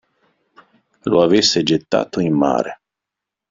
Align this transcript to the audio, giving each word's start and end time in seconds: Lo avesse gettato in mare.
Lo 1.03 1.21
avesse 1.21 1.61
gettato 1.61 2.19
in 2.21 2.33
mare. 2.33 2.79